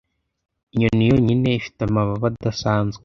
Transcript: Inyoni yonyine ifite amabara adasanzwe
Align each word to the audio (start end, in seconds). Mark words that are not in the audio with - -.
Inyoni 0.73 1.09
yonyine 1.09 1.49
ifite 1.59 1.79
amabara 1.83 2.25
adasanzwe 2.39 2.99